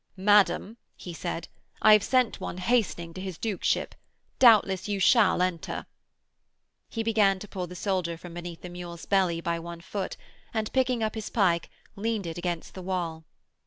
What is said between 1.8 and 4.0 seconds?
'I have sent one hastening to his duke ship.